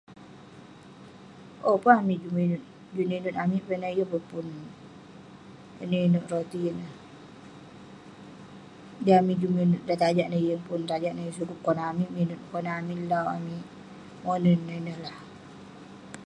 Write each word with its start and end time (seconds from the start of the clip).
Owk..pun 1.69 1.93
amik 2.01 2.19
juk 2.23 2.35
minut, 2.37 2.63
juk 2.95 3.07
ninut 3.09 3.35
amik 3.43 3.63
peh 3.67 3.79
neh, 3.81 3.93
yeng 3.97 4.09
pun 4.31 4.47
inouk 5.83 6.05
inouk 6.07 6.27
roti 6.31 6.61
neh..dey 6.77 9.17
amik 9.21 9.39
juk 9.41 9.55
minut...tajak 9.57 10.29
neh 10.29 10.41
yeng 10.47 10.61
pun, 10.67 10.81
tajak 10.89 11.13
neh 11.13 11.23
yeng 11.27 11.37
sukup..konak 11.37 11.89
amik 11.91 12.11
minut, 12.17 12.39
konak 12.51 12.75
amik 12.79 12.99
lauwk 13.09 13.33
amik 13.37 13.63
monen 14.23 14.59
ineh 14.77 14.97
lah.. 15.05 15.17